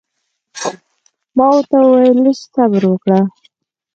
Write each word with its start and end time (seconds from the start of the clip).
ما 1.35 1.45
ورته 1.53 1.75
وویل 1.81 2.17
لږ 2.25 2.37
صبر 2.53 2.83
وکړه. 2.87 3.19